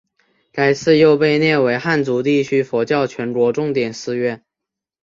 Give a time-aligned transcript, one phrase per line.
[0.51, 4.43] 该寺又被列为汉族地区佛教全国重点寺院。